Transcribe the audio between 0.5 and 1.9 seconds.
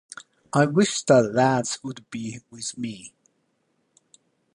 I wish the lads